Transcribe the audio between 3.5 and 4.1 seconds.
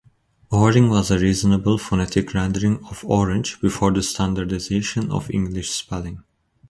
before the